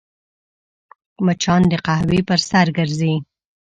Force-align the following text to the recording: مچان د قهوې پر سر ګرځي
مچان 1.25 1.61
د 1.71 1.73
قهوې 1.85 2.19
پر 2.27 2.39
سر 2.49 2.67
ګرځي 2.77 3.13